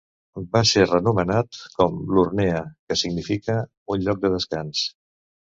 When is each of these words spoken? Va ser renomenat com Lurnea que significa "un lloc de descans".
Va 0.55 0.61
ser 0.69 0.85
renomenat 0.91 1.59
com 1.81 1.99
Lurnea 2.15 2.63
que 2.89 2.99
significa 3.05 3.59
"un 3.97 4.05
lloc 4.07 4.25
de 4.25 4.37
descans". 4.39 4.83